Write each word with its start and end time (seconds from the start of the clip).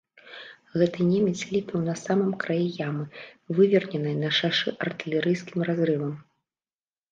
Гэты 0.81 0.99
немец 1.09 1.39
ліпеў 1.55 1.83
на 1.89 1.95
самым 2.05 2.31
краі 2.45 2.65
ямы, 2.87 3.05
выверненай 3.59 4.19
на 4.25 4.33
шашы 4.41 4.69
артылерыйскім 4.89 5.69
разрывам. 5.71 6.13